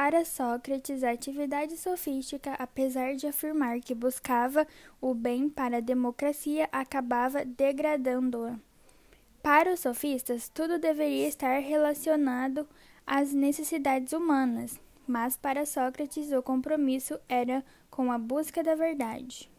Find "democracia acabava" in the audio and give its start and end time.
5.80-7.44